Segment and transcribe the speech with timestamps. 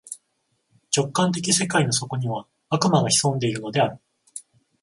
[0.89, 3.99] 直観的世界の底には、悪魔が潜んでいるのである。